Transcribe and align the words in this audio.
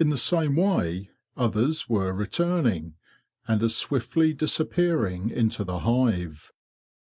In 0.00 0.08
the 0.08 0.16
same 0.16 0.56
way 0.56 1.10
others 1.36 1.90
were 1.90 2.14
re 2.14 2.26
turning, 2.26 2.94
and 3.46 3.62
as 3.62 3.76
swiftly 3.76 4.32
disappearing 4.32 5.28
into 5.28 5.62
the 5.62 5.80
hive. 5.80 6.52